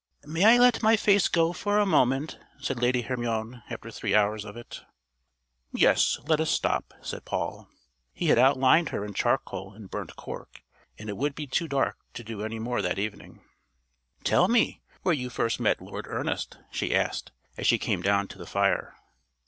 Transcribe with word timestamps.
"May 0.25 0.45
I 0.55 0.57
let 0.57 0.81
my 0.81 0.95
face 0.97 1.27
go 1.27 1.53
for 1.53 1.77
a 1.77 1.85
moment?" 1.85 2.39
said 2.57 2.81
Lady 2.81 3.03
Hermione 3.03 3.61
after 3.69 3.91
three 3.91 4.15
hours 4.15 4.45
of 4.45 4.57
it. 4.57 4.81
"Yes, 5.73 6.17
let 6.25 6.39
us 6.39 6.49
stop," 6.49 6.95
said 7.03 7.23
Paul. 7.23 7.69
He 8.11 8.29
had 8.29 8.39
outlined 8.39 8.89
her 8.89 9.05
in 9.05 9.13
charcoal 9.13 9.73
and 9.73 9.91
burnt 9.91 10.15
cork, 10.15 10.63
and 10.97 11.07
it 11.07 11.17
would 11.17 11.35
be 11.35 11.45
too 11.45 11.67
dark 11.67 11.97
to 12.15 12.23
do 12.23 12.41
any 12.43 12.57
more 12.57 12.81
that 12.81 12.97
evening. 12.97 13.43
"Tell 14.23 14.47
me 14.47 14.81
where 15.03 15.13
you 15.13 15.29
first 15.29 15.59
met 15.59 15.79
Lord 15.83 16.07
Ernest?" 16.07 16.57
she 16.71 16.95
asked, 16.95 17.31
as 17.55 17.67
she 17.67 17.77
came 17.77 18.01
down 18.01 18.27
to 18.29 18.39
the 18.39 18.47
fire. 18.47 18.95